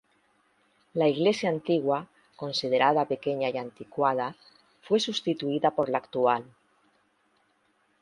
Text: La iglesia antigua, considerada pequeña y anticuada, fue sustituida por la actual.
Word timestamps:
La 0.95 1.07
iglesia 1.07 1.49
antigua, 1.51 2.07
considerada 2.35 3.05
pequeña 3.05 3.49
y 3.51 3.57
anticuada, 3.59 4.35
fue 4.81 4.99
sustituida 4.99 5.75
por 5.75 5.89
la 5.89 5.99
actual. 5.99 6.43